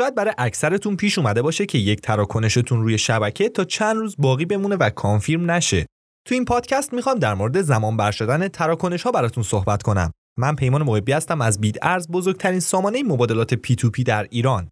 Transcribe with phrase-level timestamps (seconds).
[0.00, 4.44] شاید برای اکثرتون پیش اومده باشه که یک تراکنشتون روی شبکه تا چند روز باقی
[4.44, 5.86] بمونه و confirm نشه.
[6.28, 10.12] تو این پادکست می‌خوام در مورد زمان بر شدن تراکنش ها براتون صحبت کنم.
[10.38, 14.68] من پیمان محبی هستم از بیت ارز بزرگترین سامانه مبادلات P2P در ایران.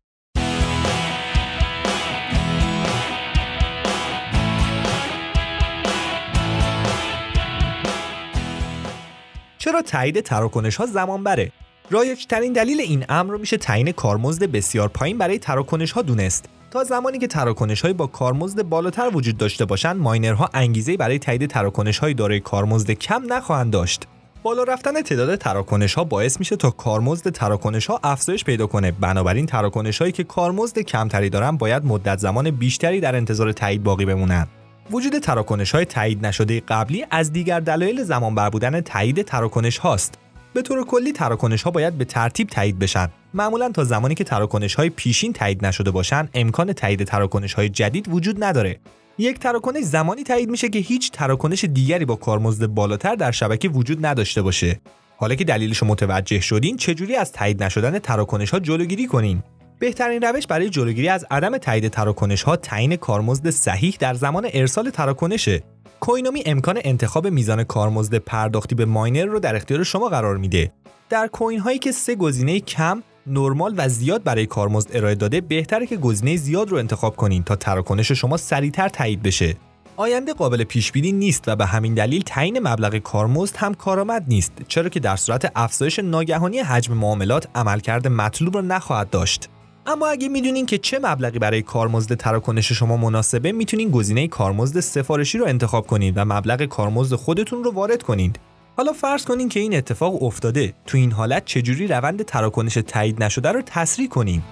[9.58, 11.52] چرا تایید تراکنش ها زمان بره؟
[11.90, 16.44] رایج ترین دلیل این امر میشه تعیین کارمزد بسیار پایین برای تراکنش ها دونست.
[16.70, 21.46] تا زمانی که تراکنش های با کارمزد بالاتر وجود داشته باشند ماینرها انگیزه برای تایید
[21.46, 24.02] تراکنش های دارای کارمزد کم نخواهند داشت.
[24.42, 28.90] بالا رفتن تعداد تراکنش ها باعث میشه تا کارمزد تراکنش ها افزایش پیدا کنه.
[28.90, 34.04] بنابراین تراکنش هایی که کارمزد کمتری دارن باید مدت زمان بیشتری در انتظار تایید باقی
[34.04, 34.46] بمونن.
[34.90, 40.18] وجود تراکنش های تایید نشده قبلی از دیگر دلایل زمان بر بودن تایید تراکنش هاست
[40.54, 43.08] به طور کلی تراکنش ها باید به ترتیب تایید بشن.
[43.34, 48.08] معمولا تا زمانی که تراکنش های پیشین تایید نشده باشن امکان تایید تراکنش های جدید
[48.08, 48.80] وجود نداره.
[49.18, 54.06] یک تراکنش زمانی تایید میشه که هیچ تراکنش دیگری با کارمزد بالاتر در شبکه وجود
[54.06, 54.80] نداشته باشه.
[55.16, 59.42] حالا که دلیلش متوجه شدین چجوری از تایید نشدن تراکنش ها جلوگیری کنین؟
[59.78, 64.90] بهترین روش برای جلوگیری از عدم تایید تراکنش ها تعیین کارمزد صحیح در زمان ارسال
[64.90, 65.62] تراکنشه.
[66.00, 70.72] کوینومی امکان انتخاب میزان کارمزد پرداختی به ماینر رو در اختیار شما قرار میده.
[71.08, 75.86] در کوین هایی که سه گزینه کم، نرمال و زیاد برای کارمزد ارائه داده بهتره
[75.86, 79.56] که گزینه زیاد رو انتخاب کنین تا تراکنش شما سریعتر تایید بشه.
[79.96, 84.52] آینده قابل پیش بینی نیست و به همین دلیل تعیین مبلغ کارمزد هم کارآمد نیست
[84.68, 89.48] چرا که در صورت افزایش ناگهانی حجم معاملات عملکرد مطلوب را نخواهد داشت.
[89.90, 95.38] اما اگه می‌دونین که چه مبلغی برای کارمزد تراکنش شما مناسبه می‌تونین گزینه کارمزد سفارشی
[95.38, 98.38] رو انتخاب کنید و مبلغ کارمزد خودتون رو وارد کنید
[98.76, 100.74] حالا فرض کنین که این اتفاق افتاده.
[100.86, 104.44] تو این حالت چجوری روند تراکنش تایید نشده رو تسریع کنیم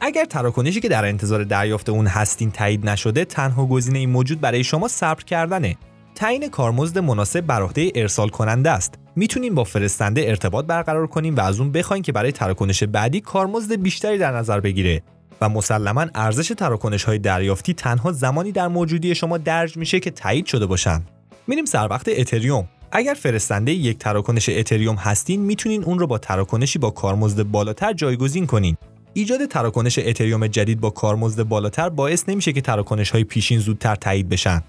[0.00, 4.88] اگر تراکنشی که در انتظار دریافت اون هستین تایید نشده تنها گزینه موجود برای شما
[4.88, 5.76] صبر کردنه.
[6.14, 8.94] تعیین کارمزد مناسب بر عهده ارسال کننده است.
[9.16, 13.74] می‌تونیم با فرستنده ارتباط برقرار کنیم و از اون بخوایم که برای تراکنش بعدی کارمزد
[13.74, 15.02] بیشتری در نظر بگیره
[15.40, 20.46] و مسلما ارزش تراکنش های دریافتی تنها زمانی در موجودی شما درج میشه که تایید
[20.46, 21.02] شده باشن.
[21.46, 22.68] میریم سر وقت اتریوم.
[22.92, 28.46] اگر فرستنده یک تراکنش اتریوم هستین می‌تونین اون رو با تراکنشی با کارمزد بالاتر جایگزین
[28.46, 28.76] کنین.
[29.12, 34.28] ایجاد تراکنش اتریوم جدید با کارمزد بالاتر باعث نمیشه که تراکنش های پیشین زودتر تایید
[34.28, 34.62] بشن.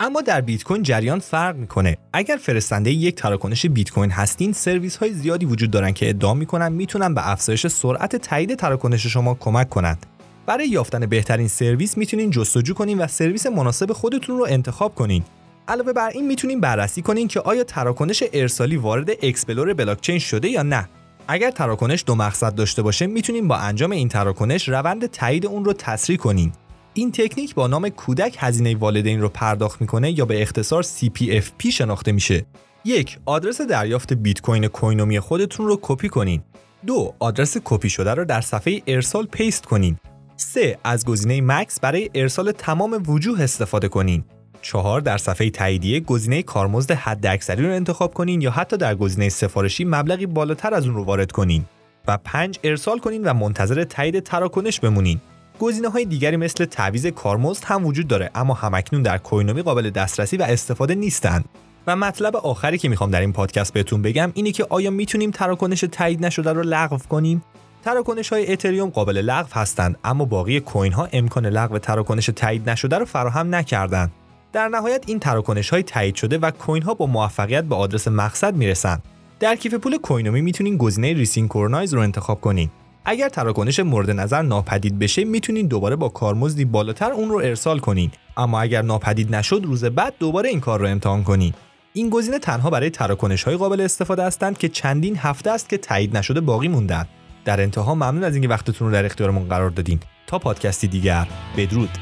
[0.00, 1.96] اما در بیت کوین جریان فرق می‌کنه.
[2.12, 6.72] اگر فرستنده یک تراکنش بیت کوین هستین سرویس های زیادی وجود دارن که ادعا می‌کنن
[6.72, 10.06] می‌تونن به افزایش سرعت تایید تراکنش شما کمک کنند.
[10.46, 15.24] برای یافتن بهترین سرویس می‌تونین جستجو کنین و سرویس مناسب خودتون رو انتخاب کنین.
[15.68, 20.62] علاوه بر این می‌تونین بررسی کنین که آیا تراکنش ارسالی وارد explorer بلاکچین شده یا
[20.62, 20.88] نه.
[21.28, 25.72] اگر تراکنش دو مقصد داشته باشه می‌تونین با انجام این تراکنش روند تایید اون رو
[25.72, 26.52] تسریع کنین.
[26.94, 32.12] این تکنیک با نام کودک هزینه والدین رو پرداخت می‌کنه یا به اختصار CPFP شناخته
[32.12, 32.46] میشه.
[32.84, 36.42] یک آدرس دریافت بیت کوین کوینومی خودتون رو کپی کنین.
[36.86, 39.96] دو آدرس کپی شده رو در صفحه ارسال paste کنین.
[40.36, 44.24] سه از گزینه max برای ارسال تمام وجوه استفاده کنین.
[44.62, 49.84] چهار در صفحه تاییدیه گزینه کارمزد حداکثری رو انتخاب کنین یا حتی در گزینه سفارشی
[49.84, 51.64] مبلغی بالاتر از اون رو وارد کنین.
[52.08, 55.20] و پنج ارسال کنین و منتظر تایید تراکنش بمونین.
[55.62, 60.36] گزینه های دیگری مثل تعویض کارمزد هم وجود داره اما همکنون در Coinomi قابل دسترسی
[60.36, 61.44] و استفاده نیستند.
[61.86, 65.84] و مطلب آخری که می‌خوام در این پادکست بهتون بگم اینه که آیا می‌تونیم تراکنش
[65.92, 67.42] تایید نشده رو لغو کنیم؟
[67.84, 72.98] تراکنش های اتریوم قابل لغو هستند اما باقی coin ها امکان لغو تراکنش تایید نشده
[72.98, 74.12] رو فراهم نکردند.
[74.52, 78.56] در نهایت این تراکنش های تایید شده و coin ها با موفقیت به آدرس مقصد
[78.56, 78.98] می‌رسن
[79.40, 82.70] در کیف پول Coinomi می‌تونین گزینه resynchronize رو انتخاب کنین.
[83.04, 88.10] اگر تراکنش مورد نظر ناپدید بشه می‌تونین دوباره با کارمزدی بالاتر اون رو ارسال کنین.
[88.36, 91.54] اما اگر ناپدید نشد روز بعد دوباره این کار رو امتحان کنین.
[91.92, 96.16] این گزینه تنها برای تراکنش های قابل استفاده هستند که چندین هفته است که تایید
[96.16, 97.06] نشده باقی موندن.
[97.44, 100.00] در انتها ممنون از اینکه وقتتون رو در اختیارمون قرار دادین.
[100.26, 101.98] تا پادکستی دیگر بدرود.